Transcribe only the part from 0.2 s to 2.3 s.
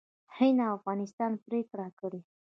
هند او افغانستان پرېکړه کړې